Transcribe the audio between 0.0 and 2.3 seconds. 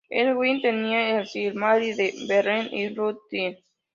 Elwing tenía el Silmaril de